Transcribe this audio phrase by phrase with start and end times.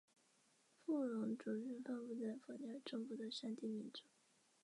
[0.83, 4.01] 古隆族是分布在尼泊尔中部的山地民族。